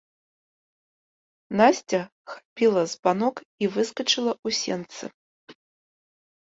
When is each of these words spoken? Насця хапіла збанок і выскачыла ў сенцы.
Насця 1.61 2.01
хапіла 2.33 2.81
збанок 2.95 3.35
і 3.67 3.73
выскачыла 3.77 4.31
ў 4.45 4.49
сенцы. 4.63 5.05